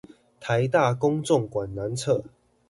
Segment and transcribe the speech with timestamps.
[0.39, 2.23] 臺大工綜館南側